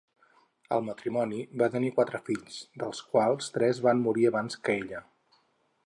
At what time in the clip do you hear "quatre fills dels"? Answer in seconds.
1.99-3.05